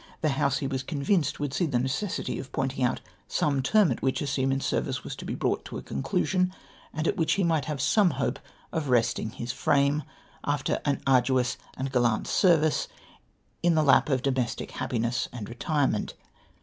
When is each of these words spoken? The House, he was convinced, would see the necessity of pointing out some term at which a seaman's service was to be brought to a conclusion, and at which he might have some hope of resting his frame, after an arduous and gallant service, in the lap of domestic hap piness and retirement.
The 0.21 0.29
House, 0.29 0.57
he 0.57 0.65
was 0.65 0.81
convinced, 0.81 1.39
would 1.39 1.53
see 1.53 1.67
the 1.67 1.77
necessity 1.77 2.39
of 2.39 2.51
pointing 2.51 2.83
out 2.83 3.01
some 3.27 3.61
term 3.61 3.91
at 3.91 4.01
which 4.01 4.19
a 4.23 4.25
seaman's 4.25 4.65
service 4.65 5.03
was 5.03 5.15
to 5.17 5.25
be 5.25 5.35
brought 5.35 5.63
to 5.65 5.77
a 5.77 5.83
conclusion, 5.83 6.55
and 6.91 7.07
at 7.07 7.17
which 7.17 7.33
he 7.33 7.43
might 7.43 7.65
have 7.65 7.79
some 7.79 8.09
hope 8.17 8.39
of 8.71 8.89
resting 8.89 9.29
his 9.29 9.51
frame, 9.51 10.01
after 10.43 10.81
an 10.85 11.03
arduous 11.05 11.55
and 11.77 11.91
gallant 11.91 12.25
service, 12.25 12.87
in 13.61 13.75
the 13.75 13.83
lap 13.83 14.09
of 14.09 14.23
domestic 14.23 14.71
hap 14.71 14.89
piness 14.89 15.27
and 15.31 15.47
retirement. 15.47 16.15